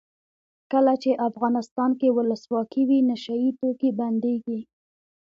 [0.71, 4.59] کله چې افغانستان کې ولسواکي وي نشه یي توکي بندیږي.